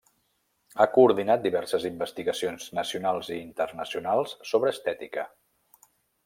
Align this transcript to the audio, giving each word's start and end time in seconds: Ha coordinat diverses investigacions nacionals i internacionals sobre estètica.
Ha 0.79 0.85
coordinat 0.93 1.43
diverses 1.43 1.85
investigacions 1.89 2.65
nacionals 2.79 3.29
i 3.37 3.37
internacionals 3.43 4.35
sobre 4.53 4.73
estètica. 4.79 5.29